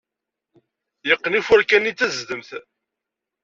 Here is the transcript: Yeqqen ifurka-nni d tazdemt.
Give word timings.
Yeqqen 1.07 1.37
ifurka-nni 1.39 1.91
d 1.93 1.97
tazdemt. 1.97 2.49